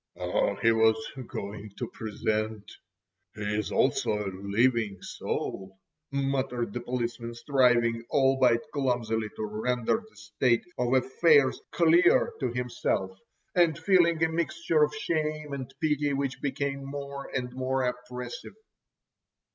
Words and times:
"He 0.63 0.71
was 0.71 0.95
going 1.27 1.73
to 1.77 1.87
present——" 1.93 2.65
"He 3.35 3.55
is 3.59 3.71
also 3.71 4.09
a 4.09 4.33
living 4.33 4.99
soul," 5.03 5.77
muttered 6.11 6.73
the 6.73 6.79
policeman, 6.81 7.35
striving 7.35 8.03
albeit 8.09 8.63
clumsily 8.73 9.29
to 9.35 9.45
render 9.45 9.97
the 10.09 10.15
state 10.17 10.65
of 10.79 10.95
affairs 10.95 11.61
clear 11.71 12.33
to 12.39 12.51
himself, 12.51 13.15
and 13.53 13.77
feeling 13.77 14.23
a 14.23 14.29
mixture 14.29 14.81
of 14.81 14.91
shame 14.95 15.53
and 15.53 15.71
pity, 15.79 16.13
which 16.13 16.41
became 16.41 16.83
more 16.83 17.29
and 17.35 17.53
more 17.53 17.83
oppressive. 17.83 18.55